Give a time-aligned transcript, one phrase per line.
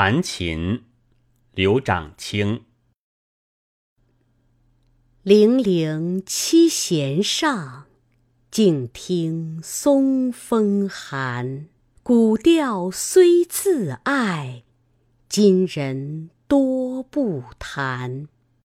[0.00, 0.84] 弹琴，
[1.50, 2.62] 刘长卿。
[5.24, 7.86] 零零七弦上，
[8.48, 11.66] 静听松风寒。
[12.04, 14.62] 古调虽自爱，
[15.28, 18.28] 今人多不弹。